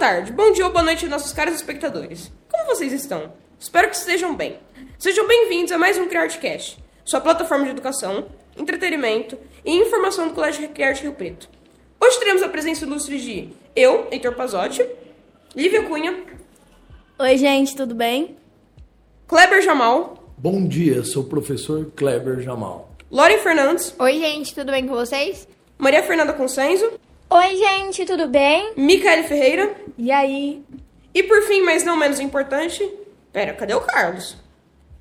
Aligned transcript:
tarde, 0.00 0.32
bom 0.32 0.50
dia 0.50 0.64
ou 0.64 0.72
boa 0.72 0.82
noite, 0.82 1.06
nossos 1.06 1.30
caros 1.30 1.56
espectadores. 1.56 2.32
Como 2.50 2.64
vocês 2.64 2.90
estão? 2.90 3.34
Espero 3.58 3.90
que 3.90 3.96
estejam 3.96 4.34
bem. 4.34 4.56
Sejam 4.98 5.28
bem-vindos 5.28 5.70
a 5.72 5.76
mais 5.76 5.98
um 5.98 6.08
CriArtCast, 6.08 6.82
sua 7.04 7.20
plataforma 7.20 7.66
de 7.66 7.72
educação, 7.72 8.24
entretenimento 8.56 9.36
e 9.62 9.76
informação 9.76 10.28
do 10.28 10.32
Colégio 10.32 10.66
Criarte 10.70 11.02
Rio 11.02 11.12
Preto. 11.12 11.50
Hoje 12.00 12.18
teremos 12.18 12.42
a 12.42 12.48
presença 12.48 12.86
ilustre 12.86 13.20
de 13.20 13.50
eu, 13.76 14.08
Heitor 14.10 14.34
Pazotti, 14.34 14.82
Lívia 15.54 15.82
Cunha, 15.82 16.16
Oi, 17.18 17.36
gente, 17.36 17.76
tudo 17.76 17.94
bem? 17.94 18.38
Kleber 19.28 19.60
Jamal, 19.60 20.32
Bom 20.38 20.66
dia, 20.66 21.04
sou 21.04 21.24
o 21.24 21.26
professor 21.26 21.92
Kleber 21.94 22.40
Jamal. 22.40 22.88
Loren 23.10 23.36
Fernandes, 23.40 23.94
Oi, 23.98 24.14
gente, 24.14 24.54
tudo 24.54 24.72
bem 24.72 24.86
com 24.86 24.94
vocês? 24.94 25.46
Maria 25.76 26.02
Fernanda 26.02 26.32
Consenso, 26.32 26.90
Oi, 27.32 27.56
gente, 27.56 28.04
tudo 28.04 28.26
bem? 28.28 28.72
Micaele 28.76 29.22
Ferreira 29.26 29.74
E 29.96 30.10
aí? 30.10 30.64
e, 31.14 31.22
por 31.22 31.42
fim, 31.42 31.62
mas 31.62 31.84
não 31.84 31.96
menos 31.96 32.18
importante, 32.20 32.88
pera, 33.32 33.54
cadê 33.54 33.74
o 33.74 33.80
Carlos? 33.80 34.36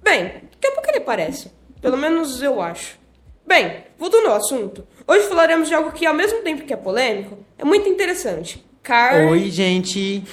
Bem, 0.01 0.25
daqui 0.51 0.67
a 0.67 0.71
pouco 0.71 0.89
ele 0.89 0.99
aparece. 0.99 1.51
Pelo 1.81 1.97
menos 1.97 2.41
eu 2.41 2.61
acho. 2.61 2.99
Bem, 3.45 3.83
voltando 3.97 4.27
ao 4.27 4.35
assunto, 4.35 4.87
hoje 5.07 5.27
falaremos 5.27 5.67
de 5.67 5.73
algo 5.73 5.91
que, 5.91 6.05
ao 6.05 6.13
mesmo 6.13 6.41
tempo 6.41 6.63
que 6.65 6.73
é 6.73 6.77
polêmico, 6.77 7.37
é 7.57 7.63
muito 7.65 7.89
interessante. 7.89 8.63
Car... 8.83 9.27
Oi, 9.29 9.49
gente. 9.49 10.23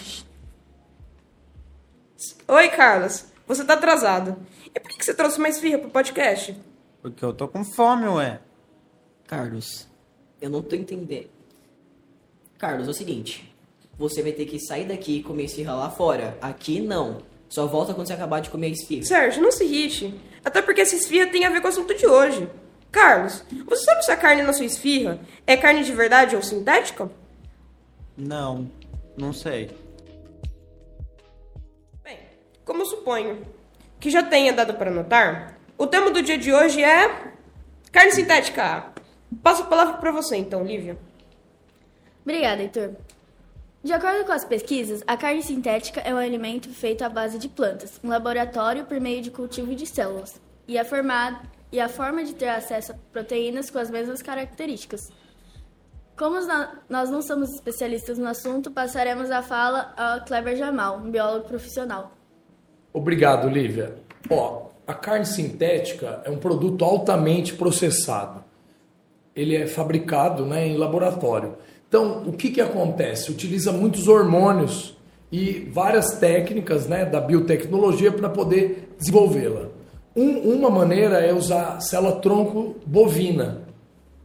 Oi, 2.49 2.69
Carlos. 2.71 3.27
Você 3.47 3.65
tá 3.65 3.75
atrasado. 3.75 4.37
E 4.75 4.81
por 4.81 4.91
que 4.91 5.05
você 5.05 5.15
trouxe 5.15 5.41
mais 5.41 5.59
firra 5.59 5.79
pro 5.79 5.89
podcast? 5.91 6.57
Porque 7.01 7.25
eu 7.25 7.33
tô 7.33 7.49
com 7.49 7.65
fome, 7.65 8.07
ué. 8.09 8.41
Carlos, 9.27 9.89
eu 10.41 10.51
não 10.51 10.63
tô 10.63 10.75
entendendo. 10.77 11.29
Carlos, 12.59 12.89
é 12.89 12.91
o 12.91 12.95
seguinte. 12.95 13.53
Você 13.99 14.23
vai 14.23 14.33
ter 14.33 14.47
que 14.47 14.59
sair 14.59 14.85
daqui 14.85 15.19
e 15.19 15.23
comer 15.23 15.45
esfirra 15.45 15.75
lá 15.75 15.91
fora. 15.91 16.37
Aqui 16.41 16.81
não. 16.81 17.19
Só 17.49 17.67
volta 17.67 17.95
quando 17.95 18.07
você 18.07 18.13
acabar 18.13 18.41
de 18.41 18.51
comer 18.51 18.69
a 18.69 18.71
esfirra. 18.71 19.05
Sérgio, 19.05 19.43
não 19.43 19.53
se 19.53 19.65
irrite. 19.65 20.15
Até 20.45 20.61
porque 20.61 20.81
essa 20.81 20.95
esfirra 20.95 21.31
tem 21.31 21.45
a 21.45 21.51
ver 21.51 21.61
com 21.61 21.67
o 21.67 21.71
assunto 21.71 21.95
de 21.95 22.07
hoje. 22.07 22.49
Carlos, 22.91 23.45
você 23.67 23.85
sabe 23.85 24.05
se 24.05 24.11
a 24.11 24.17
carne 24.17 24.43
na 24.43 24.53
sua 24.53 24.65
esfirra 24.65 25.19
é 25.47 25.57
carne 25.57 25.85
de 25.85 25.93
verdade 25.93 26.35
ou 26.35 26.43
sintética? 26.43 27.11
Não, 28.17 28.71
não 29.17 29.33
sei. 29.33 29.71
Bem, 32.03 32.19
como 32.65 32.83
eu 32.83 32.87
suponho 32.87 33.43
que 34.01 34.11
já 34.11 34.23
tenha 34.23 34.53
dado 34.53 34.75
para 34.75 34.91
notar, 34.91 35.59
o 35.77 35.87
tema 35.87 36.11
do 36.11 36.23
dia 36.23 36.39
de 36.39 36.53
hoje 36.53 36.83
é 36.83 37.33
carne 37.93 38.13
sintética. 38.13 38.93
Passo 39.43 39.63
a 39.63 39.67
palavra 39.67 39.99
para 39.99 40.11
você 40.11 40.37
então, 40.37 40.65
Lívia. 40.65 40.97
Obrigada, 42.27 42.61
Heitor. 42.61 42.91
De 43.85 43.93
acordo 43.93 44.25
com 44.25 44.33
as 44.33 44.45
pesquisas, 44.45 45.01
a 45.07 45.17
carne 45.17 45.45
sintética 45.45 46.01
é 46.01 46.13
um 46.13 46.17
alimento 46.17 46.69
feito 46.71 47.03
à 47.03 47.09
base 47.09 47.39
de 47.39 47.49
plantas, 47.49 48.01
em 48.03 48.09
laboratório 48.09 48.85
por 48.85 48.99
meio 48.99 49.23
de 49.23 49.31
cultivo 49.31 49.77
de 49.77 49.87
células, 49.87 50.41
e 50.67 50.77
é 50.77 50.83
formado 50.83 51.39
e 51.71 51.79
a 51.79 51.89
forma 51.89 52.25
de 52.25 52.35
ter 52.35 52.49
acesso 52.49 52.91
a 52.91 52.95
proteínas 53.13 53.71
com 53.71 53.79
as 53.79 53.89
mesmas 53.89 54.23
características. 54.23 55.13
Como 56.19 56.37
nós 56.89 57.11
não 57.11 57.23
somos 57.23 57.55
especialistas 57.55 58.19
no 58.19 58.27
assunto, 58.27 58.73
passaremos 58.73 59.31
a 59.31 59.41
fala 59.41 59.95
a 59.97 60.19
Kleber 60.19 60.57
Jamal, 60.57 60.99
um 60.99 61.11
biólogo 61.13 61.47
profissional. 61.47 62.11
Obrigado, 62.93 63.49
Lívia. 63.49 63.95
Ó, 64.29 64.71
a 64.85 64.95
carne 64.95 65.27
sintética 65.27 66.23
é 66.25 66.31
um 66.31 66.39
produto 66.39 66.85
altamente 66.85 67.55
processado. 67.55 68.43
Ele 69.35 69.55
é 69.55 69.69
fabricado 69.69 70.45
né, 70.45 70.67
em 70.67 70.77
laboratório. 70.77 71.57
Então, 71.89 72.23
o 72.27 72.33
que, 72.33 72.51
que 72.51 72.61
acontece? 72.61 73.31
Utiliza 73.31 73.71
muitos 73.73 74.09
hormônios 74.09 74.97
e 75.31 75.69
várias 75.73 76.19
técnicas 76.19 76.87
né, 76.87 77.05
da 77.05 77.21
biotecnologia 77.21 78.11
para 78.13 78.29
poder 78.29 78.95
desenvolvê-la. 78.99 79.69
Um- 80.15 80.55
uma 80.55 80.71
maneira 80.71 81.19
é 81.21 81.33
usar 81.33 81.81
célula-tronco 81.81 82.77
bovina 82.87 83.63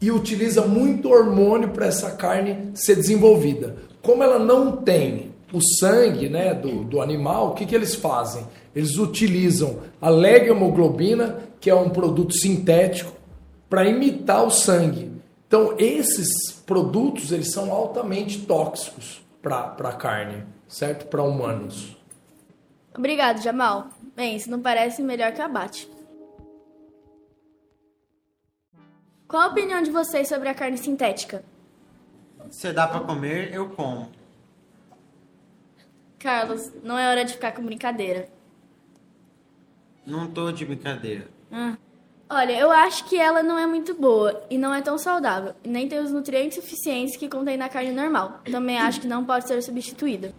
e 0.01 0.09
utiliza 0.11 0.61
muito 0.65 1.09
hormônio 1.09 1.69
para 1.69 1.85
essa 1.85 2.11
carne 2.11 2.71
ser 2.73 2.95
desenvolvida. 2.95 3.75
Como 4.01 4.23
ela 4.23 4.39
não 4.39 4.77
tem 4.77 5.31
o 5.53 5.59
sangue 5.79 6.29
né, 6.29 6.53
do, 6.53 6.83
do 6.83 7.01
animal, 7.01 7.49
o 7.49 7.53
que, 7.53 7.65
que 7.65 7.75
eles 7.75 7.93
fazem? 7.93 8.43
Eles 8.75 8.97
utilizam 8.97 9.79
a 10.01 10.09
legemoglobina, 10.09 11.39
que 11.59 11.69
é 11.69 11.75
um 11.75 11.89
produto 11.89 12.33
sintético, 12.33 13.11
para 13.69 13.87
imitar 13.87 14.45
o 14.45 14.49
sangue. 14.49 15.10
Então, 15.51 15.75
esses 15.77 16.49
produtos 16.65 17.33
eles 17.33 17.51
são 17.51 17.73
altamente 17.73 18.45
tóxicos 18.45 19.21
para 19.41 19.75
a 19.89 19.93
carne, 19.93 20.45
certo? 20.65 21.07
Para 21.07 21.23
humanos. 21.23 21.97
Obrigado, 22.97 23.41
Jamal. 23.41 23.89
Bem, 24.15 24.37
isso 24.37 24.49
não 24.49 24.61
parece 24.61 25.01
melhor 25.01 25.33
que 25.33 25.41
abate. 25.41 25.91
Qual 29.27 29.41
a 29.41 29.47
opinião 29.47 29.81
de 29.81 29.91
vocês 29.91 30.29
sobre 30.29 30.47
a 30.47 30.53
carne 30.53 30.77
sintética? 30.77 31.43
Se 32.49 32.71
dá 32.71 32.87
pra 32.87 33.01
comer, 33.01 33.53
eu 33.53 33.71
como. 33.71 34.09
Carlos, 36.17 36.71
não 36.81 36.97
é 36.97 37.09
hora 37.09 37.25
de 37.25 37.33
ficar 37.33 37.51
com 37.51 37.65
brincadeira. 37.65 38.29
Não 40.07 40.31
tô 40.31 40.49
de 40.49 40.63
brincadeira. 40.63 41.27
Ah. 41.51 41.75
Olha, 42.33 42.57
eu 42.57 42.71
acho 42.71 43.03
que 43.09 43.19
ela 43.19 43.43
não 43.43 43.59
é 43.59 43.65
muito 43.65 43.93
boa 43.93 44.41
e 44.49 44.57
não 44.57 44.73
é 44.73 44.81
tão 44.81 44.97
saudável, 44.97 45.53
nem 45.65 45.89
tem 45.89 45.99
os 45.99 46.13
nutrientes 46.13 46.63
suficientes 46.63 47.17
que 47.17 47.27
contém 47.27 47.57
na 47.57 47.67
carne 47.67 47.91
normal. 47.91 48.39
Também 48.49 48.79
acho 48.79 49.01
que 49.01 49.07
não 49.07 49.25
pode 49.25 49.45
ser 49.45 49.61
substituída. 49.61 50.33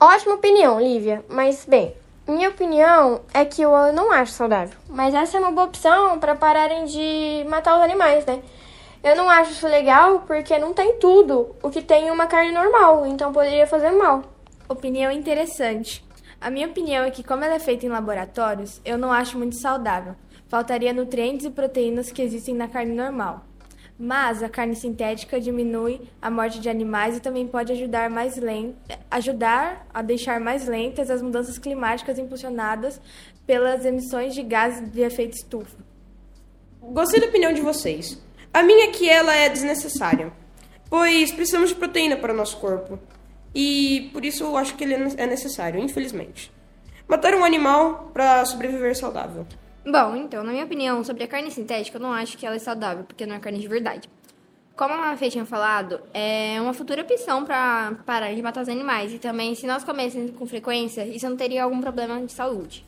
Ótima 0.00 0.36
opinião, 0.36 0.80
Lívia. 0.80 1.22
Mas, 1.28 1.66
bem, 1.66 1.94
minha 2.26 2.48
opinião 2.48 3.20
é 3.34 3.44
que 3.44 3.60
eu 3.60 3.70
não 3.92 4.10
acho 4.10 4.32
saudável. 4.32 4.78
Mas 4.88 5.12
essa 5.12 5.36
é 5.36 5.40
uma 5.40 5.50
boa 5.50 5.66
opção 5.66 6.18
para 6.18 6.34
pararem 6.34 6.86
de 6.86 7.44
matar 7.46 7.76
os 7.76 7.82
animais, 7.82 8.24
né? 8.24 8.40
Eu 9.02 9.14
não 9.14 9.28
acho 9.28 9.50
isso 9.50 9.68
legal 9.68 10.20
porque 10.26 10.58
não 10.58 10.72
tem 10.72 10.94
tudo 10.94 11.54
o 11.62 11.68
que 11.68 11.82
tem 11.82 12.06
em 12.06 12.10
uma 12.10 12.26
carne 12.26 12.52
normal, 12.52 13.04
então 13.04 13.30
poderia 13.34 13.66
fazer 13.66 13.90
mal. 13.90 14.22
Opinião 14.66 15.12
interessante. 15.12 16.02
A 16.40 16.48
minha 16.48 16.68
opinião 16.68 17.04
é 17.04 17.10
que, 17.10 17.22
como 17.22 17.44
ela 17.44 17.56
é 17.56 17.58
feita 17.58 17.84
em 17.84 17.90
laboratórios, 17.90 18.80
eu 18.82 18.96
não 18.96 19.12
acho 19.12 19.36
muito 19.36 19.60
saudável. 19.60 20.14
Faltaria 20.54 20.92
nutrientes 20.92 21.44
e 21.46 21.50
proteínas 21.50 22.12
que 22.12 22.22
existem 22.22 22.54
na 22.54 22.68
carne 22.68 22.94
normal. 22.94 23.44
Mas 23.98 24.40
a 24.40 24.48
carne 24.48 24.76
sintética 24.76 25.40
diminui 25.40 26.02
a 26.22 26.30
morte 26.30 26.60
de 26.60 26.68
animais 26.68 27.16
e 27.16 27.20
também 27.20 27.44
pode 27.44 27.72
ajudar, 27.72 28.08
mais 28.08 28.36
len- 28.36 28.76
ajudar 29.10 29.84
a 29.92 30.00
deixar 30.00 30.38
mais 30.38 30.68
lentas 30.68 31.10
as 31.10 31.20
mudanças 31.20 31.58
climáticas 31.58 32.20
impulsionadas 32.20 33.00
pelas 33.44 33.84
emissões 33.84 34.32
de 34.32 34.44
gases 34.44 34.88
de 34.92 35.00
efeito 35.00 35.34
estufa. 35.34 35.76
Gostei 36.80 37.18
da 37.20 37.26
opinião 37.26 37.52
de 37.52 37.60
vocês. 37.60 38.16
A 38.52 38.62
minha 38.62 38.84
é 38.84 38.90
que 38.92 39.10
ela 39.10 39.34
é 39.34 39.48
desnecessária, 39.48 40.32
pois 40.88 41.32
precisamos 41.32 41.70
de 41.70 41.74
proteína 41.74 42.16
para 42.16 42.32
o 42.32 42.36
nosso 42.36 42.58
corpo. 42.58 42.96
E 43.52 44.08
por 44.12 44.24
isso 44.24 44.44
eu 44.44 44.56
acho 44.56 44.76
que 44.76 44.84
ele 44.84 44.94
é 45.16 45.26
necessário, 45.26 45.80
infelizmente. 45.80 46.52
Matar 47.08 47.34
um 47.34 47.44
animal 47.44 48.12
para 48.14 48.44
sobreviver 48.44 48.96
saudável. 48.96 49.44
Bom, 49.86 50.16
então, 50.16 50.42
na 50.42 50.50
minha 50.50 50.64
opinião 50.64 51.04
sobre 51.04 51.24
a 51.24 51.28
carne 51.28 51.50
sintética, 51.50 51.98
eu 51.98 52.00
não 52.00 52.12
acho 52.12 52.38
que 52.38 52.46
ela 52.46 52.56
é 52.56 52.58
saudável, 52.58 53.04
porque 53.04 53.26
não 53.26 53.36
é 53.36 53.38
carne 53.38 53.58
de 53.58 53.68
verdade. 53.68 54.08
Como 54.74 54.94
a 54.94 55.16
Fê 55.16 55.30
tinha 55.30 55.44
falado, 55.44 56.00
é 56.12 56.58
uma 56.60 56.72
futura 56.72 57.02
opção 57.02 57.44
para 57.44 57.92
parar 58.06 58.34
de 58.34 58.42
matar 58.42 58.62
os 58.62 58.68
animais. 58.68 59.12
E 59.12 59.18
também, 59.18 59.54
se 59.54 59.66
nós 59.66 59.84
comêssemos 59.84 60.32
com 60.32 60.46
frequência, 60.46 61.06
isso 61.06 61.28
não 61.28 61.36
teria 61.36 61.62
algum 61.62 61.80
problema 61.80 62.18
de 62.24 62.32
saúde. 62.32 62.84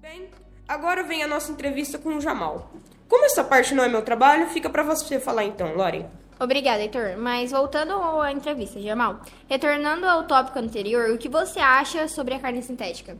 Bem, 0.00 0.30
agora 0.66 1.02
vem 1.04 1.22
a 1.22 1.28
nossa 1.28 1.52
entrevista 1.52 1.98
com 1.98 2.16
o 2.16 2.20
Jamal. 2.20 2.72
Como 3.08 3.24
essa 3.26 3.44
parte 3.44 3.74
não 3.74 3.84
é 3.84 3.88
meu 3.88 4.02
trabalho, 4.02 4.48
fica 4.48 4.70
para 4.70 4.82
você 4.82 5.20
falar 5.20 5.44
então, 5.44 5.76
Lori. 5.76 6.04
Obrigada, 6.40 6.82
Heitor. 6.82 7.16
Mas 7.16 7.52
voltando 7.52 7.92
à 8.20 8.32
entrevista, 8.32 8.80
Jamal, 8.80 9.20
retornando 9.48 10.06
ao 10.06 10.24
tópico 10.24 10.58
anterior, 10.58 11.10
o 11.10 11.18
que 11.18 11.28
você 11.28 11.60
acha 11.60 12.08
sobre 12.08 12.34
a 12.34 12.40
carne 12.40 12.62
sintética? 12.62 13.16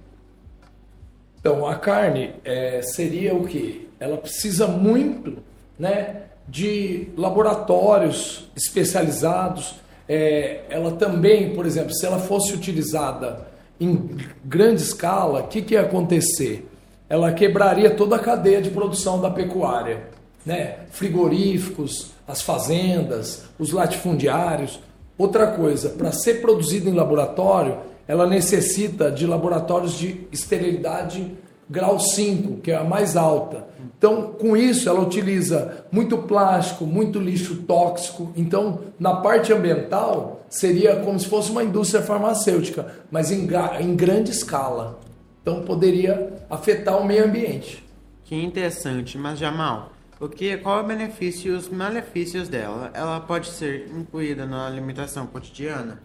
Então, 1.46 1.64
a 1.64 1.76
carne 1.76 2.34
é, 2.44 2.82
seria 2.82 3.32
o 3.32 3.46
que? 3.46 3.88
Ela 4.00 4.16
precisa 4.16 4.66
muito 4.66 5.34
né, 5.78 6.22
de 6.48 7.06
laboratórios 7.16 8.50
especializados. 8.56 9.76
É, 10.08 10.62
ela 10.68 10.90
também, 10.90 11.54
por 11.54 11.64
exemplo, 11.64 11.94
se 11.94 12.04
ela 12.04 12.18
fosse 12.18 12.52
utilizada 12.52 13.46
em 13.78 14.10
grande 14.44 14.82
escala, 14.82 15.42
o 15.42 15.46
que, 15.46 15.62
que 15.62 15.74
ia 15.74 15.82
acontecer? 15.82 16.68
Ela 17.08 17.32
quebraria 17.32 17.90
toda 17.90 18.16
a 18.16 18.18
cadeia 18.18 18.60
de 18.60 18.70
produção 18.70 19.20
da 19.20 19.30
pecuária. 19.30 20.08
Né? 20.44 20.78
Frigoríficos, 20.90 22.10
as 22.26 22.42
fazendas, 22.42 23.44
os 23.56 23.70
latifundiários. 23.70 24.80
Outra 25.16 25.46
coisa, 25.46 25.90
para 25.90 26.10
ser 26.10 26.40
produzida 26.40 26.90
em 26.90 26.94
laboratório, 26.94 27.78
ela 28.06 28.26
necessita 28.26 29.10
de 29.10 29.26
laboratórios 29.26 29.94
de 29.94 30.26
esterilidade 30.30 31.36
grau 31.68 31.98
5, 31.98 32.60
que 32.60 32.70
é 32.70 32.76
a 32.76 32.84
mais 32.84 33.16
alta. 33.16 33.66
Então, 33.98 34.32
com 34.32 34.56
isso, 34.56 34.88
ela 34.88 35.00
utiliza 35.00 35.84
muito 35.90 36.18
plástico, 36.18 36.86
muito 36.86 37.18
lixo 37.18 37.56
tóxico. 37.62 38.32
Então, 38.36 38.80
na 38.98 39.16
parte 39.16 39.52
ambiental, 39.52 40.44
seria 40.48 40.96
como 40.96 41.18
se 41.18 41.26
fosse 41.26 41.50
uma 41.50 41.64
indústria 41.64 42.02
farmacêutica, 42.02 42.94
mas 43.10 43.32
em, 43.32 43.48
em 43.80 43.96
grande 43.96 44.30
escala. 44.30 45.00
Então, 45.42 45.62
poderia 45.62 46.34
afetar 46.48 47.00
o 47.00 47.06
meio 47.06 47.24
ambiente. 47.24 47.84
Que 48.24 48.34
interessante, 48.34 49.16
mas 49.16 49.38
Jamal, 49.38 49.92
o 50.18 50.28
que, 50.28 50.56
qual 50.58 50.78
é 50.78 50.82
o 50.82 50.86
benefício 50.86 51.52
e 51.52 51.56
os 51.56 51.68
malefícios 51.68 52.48
dela? 52.48 52.90
Ela 52.94 53.20
pode 53.20 53.48
ser 53.48 53.88
incluída 53.94 54.46
na 54.46 54.66
alimentação 54.66 55.26
cotidiana? 55.26 56.00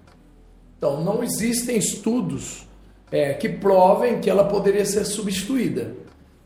Então, 0.82 1.04
não 1.04 1.24
existem 1.24 1.78
estudos 1.78 2.66
é, 3.12 3.36
que 3.36 3.48
provem 3.48 4.20
que 4.20 4.28
ela 4.28 4.46
poderia 4.46 4.84
ser 4.84 5.06
substituída. 5.06 5.94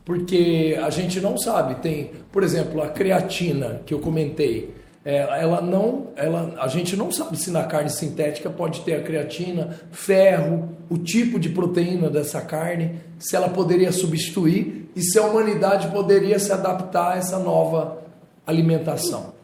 Porque 0.04 0.78
a 0.78 0.90
gente 0.90 1.22
não 1.22 1.38
sabe. 1.38 1.76
Tem, 1.76 2.10
por 2.30 2.42
exemplo, 2.42 2.82
a 2.82 2.88
creatina 2.88 3.80
que 3.86 3.94
eu 3.94 3.98
comentei. 3.98 4.74
é, 5.02 5.20
ela 5.40 5.62
não, 5.62 6.08
ela, 6.16 6.54
a 6.58 6.68
gente 6.68 6.96
não 6.96 7.10
sabe 7.10 7.38
se 7.38 7.50
na 7.50 7.64
carne 7.64 7.88
sintética 7.88 8.50
pode 8.50 8.80
ter 8.80 8.96
a 8.96 9.02
creatina, 9.02 9.74
ferro, 9.90 10.68
o 10.90 10.98
tipo 10.98 11.38
de 11.38 11.48
proteína 11.48 12.10
dessa 12.10 12.42
carne, 12.42 13.00
se 13.18 13.34
ela 13.36 13.48
poderia 13.48 13.90
substituir 13.90 14.90
e 14.94 15.00
se 15.00 15.18
a 15.18 15.22
humanidade 15.22 15.88
poderia 15.88 16.38
se 16.38 16.52
adaptar 16.52 17.14
a 17.14 17.16
essa 17.16 17.38
nova 17.38 18.02
alimentação. 18.46 19.35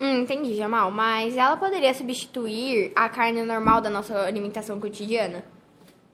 Hum, 0.00 0.20
entendi, 0.20 0.54
Jamal. 0.54 0.90
Mas 0.90 1.36
ela 1.36 1.56
poderia 1.56 1.92
substituir 1.92 2.92
a 2.94 3.08
carne 3.08 3.42
normal 3.42 3.80
da 3.80 3.90
nossa 3.90 4.20
alimentação 4.20 4.78
cotidiana? 4.78 5.44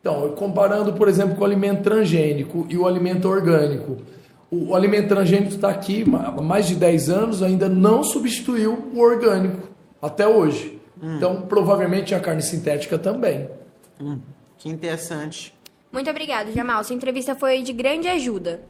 Então, 0.00 0.32
comparando, 0.32 0.92
por 0.92 1.08
exemplo, 1.08 1.34
com 1.34 1.42
o 1.42 1.44
alimento 1.44 1.82
transgênico 1.82 2.66
e 2.68 2.76
o 2.76 2.86
alimento 2.86 3.28
orgânico. 3.28 3.98
O, 4.50 4.70
o 4.70 4.74
alimento 4.74 5.08
transgênico 5.08 5.54
está 5.54 5.70
aqui 5.70 6.04
há 6.12 6.40
mais 6.40 6.66
de 6.66 6.74
10 6.74 7.08
anos, 7.10 7.42
ainda 7.42 7.68
não 7.68 8.02
substituiu 8.02 8.90
o 8.94 9.00
orgânico, 9.00 9.68
até 10.00 10.26
hoje. 10.26 10.74
Então, 11.02 11.42
provavelmente 11.42 12.14
a 12.14 12.20
carne 12.20 12.42
sintética 12.42 12.98
também. 12.98 13.48
Hum, 14.00 14.18
que 14.56 14.68
interessante. 14.68 15.54
Muito 15.92 16.10
obrigado, 16.10 16.52
Jamal. 16.52 16.82
Sua 16.82 16.96
entrevista 16.96 17.34
foi 17.34 17.62
de 17.62 17.72
grande 17.72 18.08
ajuda. 18.08 18.62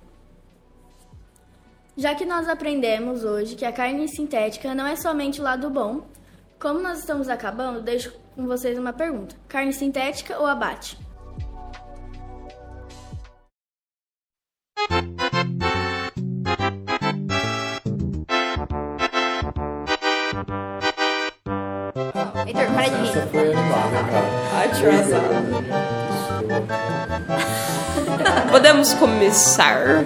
Já 1.97 2.13
que 2.13 2.25
nós 2.25 2.49
aprendemos 2.49 3.23
hoje 3.23 3.55
que 3.55 3.65
a 3.65 3.71
carne 3.71 4.09
sintética 4.09 4.75
não 4.75 4.85
é 4.85 4.97
somente 4.97 5.41
o 5.41 5.45
lado 5.45 5.71
bom, 5.71 6.03
como 6.59 6.81
nós 6.81 6.99
estamos 6.99 7.29
acabando, 7.29 7.81
deixo 7.81 8.13
com 8.35 8.47
vocês 8.47 8.77
uma 8.77 8.93
pergunta: 8.93 9.37
carne 9.47 9.73
sintética 9.73 10.37
ou 10.39 10.47
abate? 10.47 10.99
Heitor, 22.45 22.67
para 22.75 22.89
de 22.89 22.97
rir. 22.97 23.29
foi 23.31 23.53
animal, 23.53 23.91
né, 23.91 24.03
cara? 24.11 24.45
Podemos 28.51 28.95
começar? 28.95 30.05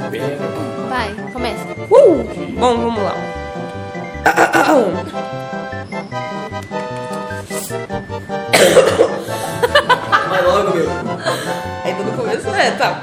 Vai, 0.88 1.14
começa. 1.32 1.64
Uh! 1.90 2.25
Bom, 2.58 2.76
vamos 2.76 3.02
lá. 3.02 3.14
Vai 10.29 10.43
logo, 10.43 10.75
meu. 10.75 10.87
Ainda 11.85 12.02
no 12.02 12.12
começo? 12.12 12.49
É, 12.49 12.70
tá. 12.73 13.00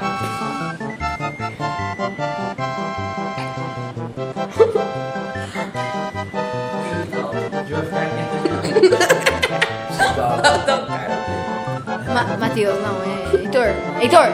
Ma 12.12 12.36
Matheus, 12.38 12.78
não, 12.80 13.02
é. 13.02 13.36
Heitor. 13.42 13.74
Heitor. 14.00 14.26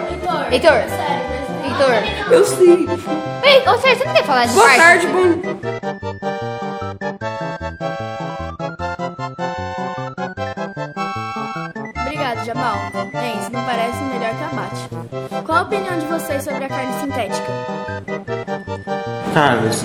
Heitor. 0.51 0.53
Heitor. 0.53 1.42
Eu 2.31 2.45
sei. 2.45 2.87
Ei, 3.45 3.59
ô, 3.69 3.73
você 3.79 4.05
não 4.05 4.15
quer 4.15 4.25
falar 4.25 4.47
de 4.47 4.55
Boa 4.55 4.67
parte? 4.67 4.79
tarde, 4.81 5.07
bom. 5.09 6.53
Obrigado, 12.01 12.45
Jamal. 12.45 12.77
Bem, 13.13 13.39
isso 13.39 13.51
não 13.53 13.65
parece 13.65 13.99
melhor 14.05 14.35
que 14.37 14.45
abate. 14.45 15.45
Qual 15.45 15.59
a 15.59 15.63
opinião 15.63 15.99
de 15.99 16.07
vocês 16.07 16.43
sobre 16.45 16.65
a 16.65 16.69
carne 16.69 16.93
sintética? 17.01 17.53
Carlos, 19.35 19.85